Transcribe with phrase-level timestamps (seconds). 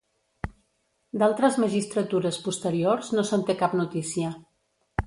[1.23, 4.35] D'altres magistratures posteriors no se'n té cap notícia.